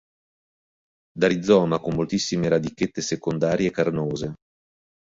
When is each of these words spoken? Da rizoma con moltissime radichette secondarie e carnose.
Da 1.15 1.27
rizoma 1.27 1.79
con 1.79 1.93
moltissime 1.93 2.49
radichette 2.49 3.01
secondarie 3.03 3.67
e 3.67 3.71
carnose. 3.71 4.33